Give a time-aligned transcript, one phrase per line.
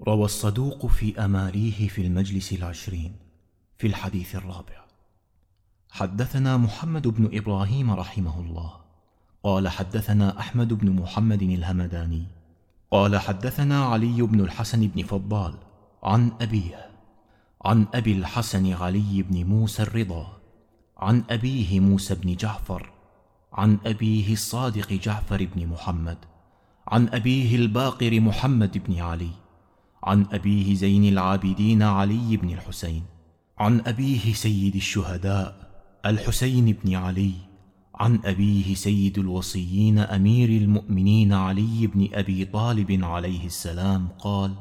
[0.00, 3.16] روى الصدوق في أماليه في المجلس العشرين
[3.78, 4.84] في الحديث الرابع.
[5.90, 8.72] حدثنا محمد بن إبراهيم رحمه الله.
[9.42, 12.24] قال حدثنا أحمد بن محمد الهمداني.
[12.90, 15.54] قال حدثنا علي بن الحسن بن فضال
[16.02, 16.90] عن أبيه
[17.64, 20.38] عن أبي الحسن علي بن موسى الرضا
[20.98, 22.92] عن أبيه موسى بن جعفر
[23.52, 26.18] عن أبيه الصادق جعفر بن محمد
[26.88, 29.45] عن أبيه الباقر محمد بن علي.
[30.06, 33.02] عن أبيه زين العابدين علي بن الحسين.
[33.58, 35.70] عن أبيه سيد الشهداء
[36.06, 37.32] الحسين بن علي.
[37.94, 44.54] عن أبيه سيد الوصيين أمير المؤمنين علي بن أبي طالب عليه السلام قال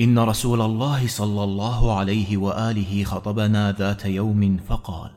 [0.00, 5.10] إن رسول الله صلى الله عليه وآله خطبنا ذات يوم فقال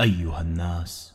[0.00, 1.12] أيها الناس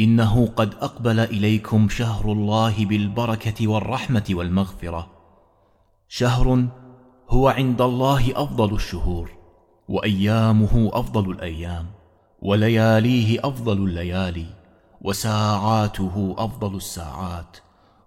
[0.00, 5.13] إنه قد أقبل إليكم شهر الله بالبركة والرحمة والمغفرة
[6.08, 6.66] شهر
[7.30, 9.30] هو عند الله أفضل الشهور
[9.88, 11.86] وأيامه أفضل الأيام
[12.42, 14.46] ولياليه أفضل الليالي
[15.00, 17.56] وساعاته أفضل الساعات.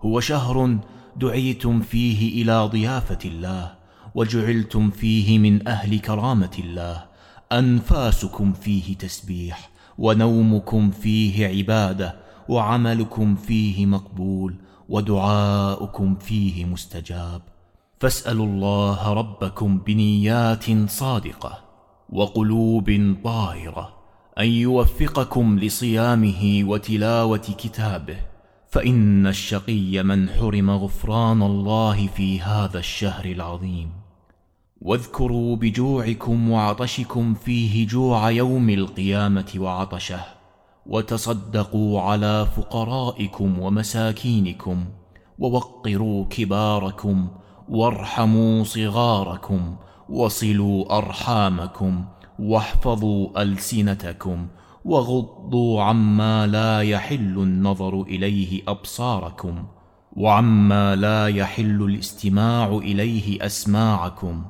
[0.01, 0.77] هو شهر
[1.15, 3.75] دعيتم فيه إلى ضيافة الله
[4.15, 7.05] وجعلتم فيه من أهل كرامة الله.
[7.51, 12.15] أنفاسكم فيه تسبيح ونومكم فيه عبادة
[12.49, 14.55] وعملكم فيه مقبول
[14.89, 17.41] ودعاؤكم فيه مستجاب.
[17.99, 21.59] فاسألوا الله ربكم بنيات صادقة
[22.09, 23.93] وقلوب طاهرة
[24.39, 28.17] أن يوفقكم لصيامه وتلاوة كتابه
[28.69, 33.89] فإن الشقي من حرم غفران الله في هذا الشهر العظيم.
[34.81, 40.21] واذكروا بجوعكم وعطشكم فيه جوع يوم القيامة وعطشه
[40.85, 44.85] وتصدقوا على فقرائكم ومساكينكم
[45.39, 47.27] ووقروا كباركم
[47.69, 49.75] وارحموا صغاركم
[50.09, 52.05] وصلوا أرحامكم
[52.39, 54.47] واحفظوا ألسنتكم
[54.85, 59.65] وغضوا عما لا يحل النظر إليه أبصاركم
[60.15, 64.45] وعما لا يحل الاستماع إليه أسماعكم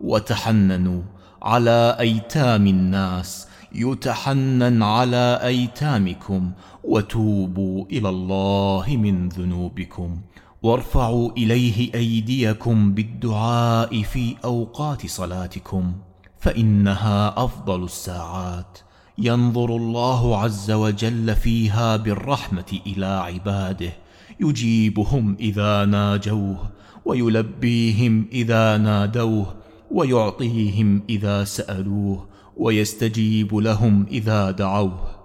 [0.00, 1.02] وتحننوا
[1.42, 6.52] على أيتام الناس يتحنن على أيتامكم
[6.84, 10.20] وتوبوا إلى الله من ذنوبكم.
[10.62, 15.92] وارفعوا إليه أيديكم بالدعاء في أوقات صلاتكم
[16.38, 18.78] فإنها أفضل الساعات.
[19.18, 23.92] ينظر الله عز وجل فيها بالرحمة إلى عباده.
[24.40, 26.70] يجيبهم إذا ناجوه
[27.04, 29.54] ويلبيهم إذا نادوه
[29.90, 35.22] ويعطيهم إذا سألوه ويستجيب لهم إذا دعوه.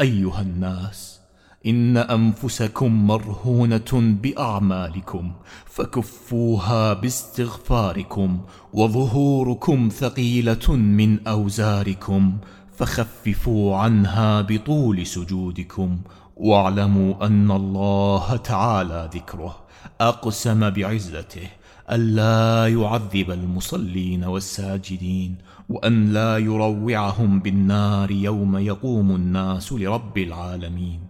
[0.00, 1.23] أيها الناس
[1.66, 5.32] إن أنفسكم مرهونة بأعمالكم
[5.66, 8.40] فكفوها باستغفاركم
[8.72, 12.36] وظهوركم ثقيلة من أوزاركم
[12.76, 15.98] فخففوا عنها بطول سجودكم
[16.36, 19.56] واعلموا أن الله تعالى ذكره
[20.00, 21.48] أقسم بعزته
[21.90, 25.36] ألا يعذب المصلين والساجدين
[25.68, 31.00] وأن لا يروعهم بالنار يوم يقوم الناس لرب العالمين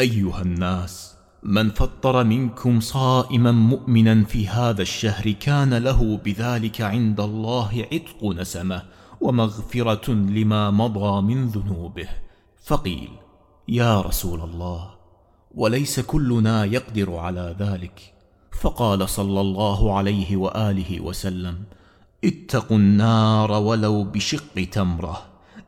[0.00, 7.86] أيها الناس من فطر منكم صائما مؤمنا في هذا الشهر كان له بذلك عند الله
[7.92, 8.82] عتق نسمة
[9.20, 12.08] ومغفرة لما مضى من ذنوبه.
[12.64, 13.10] فقيل
[13.68, 14.90] يا رسول الله
[15.54, 18.14] وليس كلنا يقدر على ذلك.
[18.60, 21.64] فقال صلى الله عليه وآله وسلم
[22.24, 25.22] اتقوا النار ولو بشق تمرة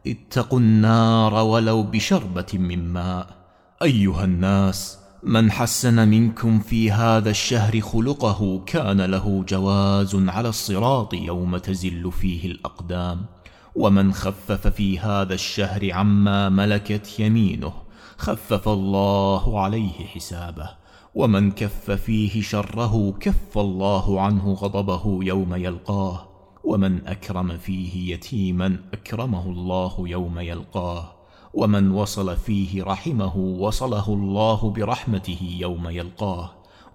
[0.07, 3.38] اتقوا النار ولو بشربة من ماء.
[3.83, 11.57] أيها الناس من حسن منكم في هذا الشهر خلقه كان له جواز على الصراط يوم
[11.57, 13.27] تزل فيه الأقدام.
[13.75, 17.73] ومن خفف في هذا الشهر عما ملكت يمينه
[18.17, 20.71] خفف الله عليه حسابه.
[21.15, 26.29] ومن كف فيه شره كف الله عنه غضبه يوم يلقاه.
[26.65, 31.18] ومن أكرم فيه يتيما أكرمه الله يوم يلقاه.
[31.55, 36.51] ومن وصل فيه رحمه وصله الله برحمته يوم يلقاه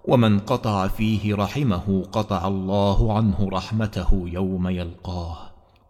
[0.08, 5.36] ومن قطع فيه رحمه قطع الله عنه رحمته يوم يلقاه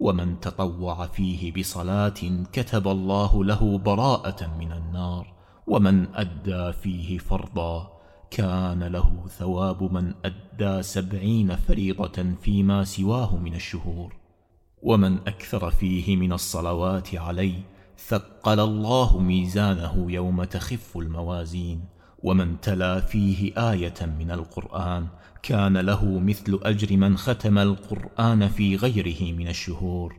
[0.01, 5.35] ومن تطوع فيه بصلاة كتب الله له براءة من النار
[5.67, 7.91] ومن أدى فيه فرضا
[8.31, 14.17] كان له ثواب من أدى سبعين فريضة فيما سواه من الشهور
[14.83, 21.85] ومن أكثر فيه من الصلوات عليه ثقل الله ميزانه يوم تخف الموازين
[22.23, 25.07] ومن تلا فيه آية من القرآن
[25.43, 30.17] كان له مثل أجر من ختم القرآن في غيره من الشهور.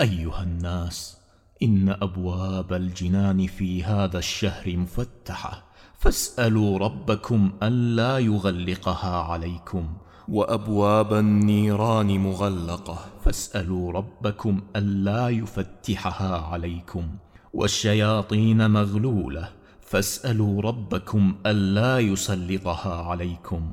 [0.00, 1.16] أيها الناس
[1.62, 5.64] إن أبواب الجنان في هذا الشهر مفتحة
[5.98, 9.96] فاسألوا ربكم ألا يغلقها عليكم
[10.28, 12.98] وأبواب النيران مغلقة.
[13.24, 17.08] فاسألوا ربكم ألا يفتحها عليكم.
[17.52, 19.48] والشياطين مغلولة.
[19.80, 23.72] فاسألوا ربكم ألا يسلطها عليكم.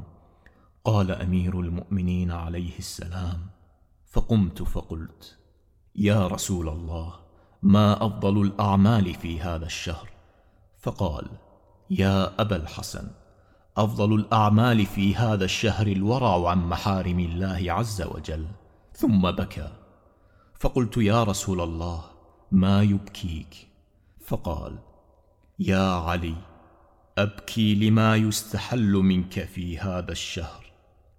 [0.84, 3.40] قال أمير المؤمنين عليه السلام
[4.12, 5.38] فقمت فقلت
[5.96, 7.14] يا رسول الله
[7.62, 10.10] ما أفضل الأعمال في هذا الشهر؟
[10.80, 11.28] فقال
[11.90, 13.08] يا أبا الحسن.
[13.80, 18.46] أفضل الأعمال في هذا الشهر الورع عن محارم الله عز وجل.
[18.94, 19.72] ثم بكى.
[20.60, 22.04] فقلت يا رسول الله
[22.52, 23.68] ما يبكيك؟
[24.26, 24.76] فقال
[25.60, 26.36] يا علي
[27.18, 30.66] أبكي لما يستحل منك في هذا الشهر.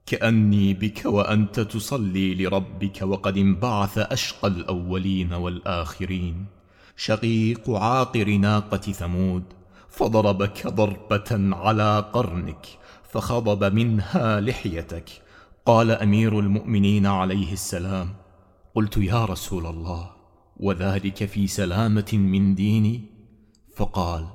[0.06, 6.46] كأني بك وأنت تصلي لربك وقد انبعث أشقى الأولين والآخرين.
[6.96, 9.44] شقيق عاقر ناقة ثمود.
[9.90, 12.66] فضربك ضربة على قرنك
[13.02, 15.22] فخضب منها لحيتك.
[15.66, 18.14] قال أمير المؤمنين عليه السلام
[18.74, 20.10] قلت يا رسول الله
[20.56, 23.04] وذلك في سلامة من ديني؟
[23.76, 24.26] فقال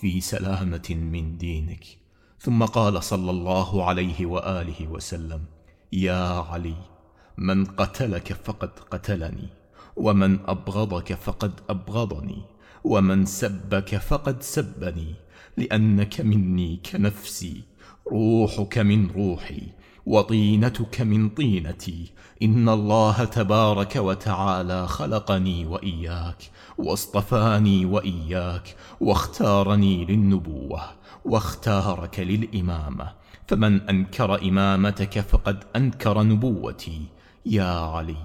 [0.00, 1.84] في سلامة من دينك.
[2.38, 5.44] ثم قال صلى الله عليه وآله وسلم
[5.92, 6.76] يا علي
[7.38, 9.48] من قتلك فقد قتلني
[9.96, 12.51] ومن أبغضك فقد أبغضني.
[12.84, 15.14] ومن سبك فقد سبني
[15.56, 17.62] لأنك مني كنفسي
[18.12, 19.62] روحك من روحي
[20.06, 22.12] وطينتك من طينتي.
[22.42, 30.80] إن الله تبارك وتعالى خلقني وإياك واصطفاني وإياك واختارني للنبوة
[31.24, 33.12] واختارك للإمامة.
[33.46, 37.02] فمن أنكر إمامتك فقد أنكر نبوتي.
[37.46, 38.16] يا علي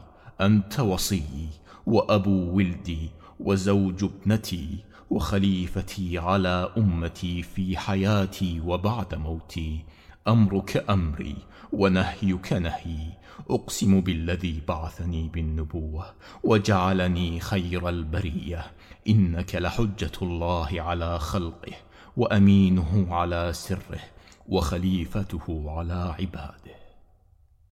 [0.42, 1.50] أنت وصيي
[1.86, 3.10] وأبو ولدي
[3.40, 4.78] وزوج ابنتي
[5.10, 9.86] وخليفتي على أمتي في حياتي وبعد موتي.
[10.28, 11.36] أمرك أمري
[11.72, 13.18] ونهيك نهي.
[13.50, 16.06] أقسم بالذي بعثني بالنبوة
[16.44, 18.72] وجعلني خير البرية.
[19.08, 21.74] إنك لحجة الله على خلقه
[22.18, 24.00] وأمينه على سره
[24.50, 26.67] وخليفته على عباده.